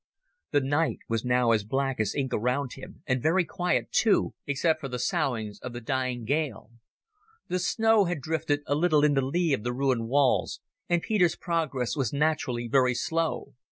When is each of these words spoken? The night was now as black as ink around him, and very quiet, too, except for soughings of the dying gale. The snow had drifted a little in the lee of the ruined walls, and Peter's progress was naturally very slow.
The 0.49 0.61
night 0.61 0.97
was 1.07 1.23
now 1.23 1.51
as 1.51 1.63
black 1.63 1.99
as 1.99 2.15
ink 2.15 2.33
around 2.33 2.73
him, 2.73 3.03
and 3.05 3.21
very 3.21 3.45
quiet, 3.45 3.91
too, 3.91 4.33
except 4.47 4.81
for 4.81 4.89
soughings 4.97 5.59
of 5.59 5.73
the 5.73 5.79
dying 5.79 6.25
gale. 6.25 6.71
The 7.49 7.59
snow 7.59 8.05
had 8.05 8.19
drifted 8.19 8.61
a 8.65 8.73
little 8.73 9.03
in 9.03 9.13
the 9.13 9.21
lee 9.21 9.53
of 9.53 9.61
the 9.61 9.73
ruined 9.73 10.07
walls, 10.07 10.59
and 10.89 11.03
Peter's 11.03 11.35
progress 11.35 11.95
was 11.95 12.11
naturally 12.11 12.67
very 12.67 12.95
slow. 12.95 13.53